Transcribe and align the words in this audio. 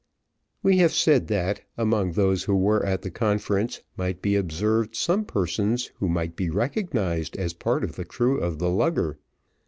We 0.63 0.77
have 0.79 0.93
said 0.95 1.27
that, 1.27 1.61
among 1.77 2.13
those 2.13 2.45
who 2.45 2.55
were 2.55 2.83
at 2.83 3.03
the 3.03 3.11
conference, 3.11 3.83
might 3.95 4.19
be 4.19 4.35
observed 4.35 4.95
some 4.95 5.25
persons 5.25 5.91
who 5.99 6.09
might 6.09 6.35
be 6.35 6.49
recognised 6.49 7.37
as 7.37 7.53
part 7.53 7.83
of 7.83 7.97
the 7.97 8.05
crew 8.05 8.39
of 8.39 8.57
the 8.57 8.71
lugger. 8.71 9.19